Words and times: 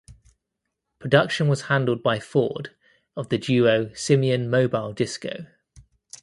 Production 0.97 1.47
was 1.47 1.65
handled 1.67 2.01
by 2.01 2.19
Ford 2.19 2.75
of 3.15 3.29
the 3.29 3.37
duo 3.37 3.93
Simian 3.93 4.49
Mobile 4.49 4.93
Disco. 4.93 5.45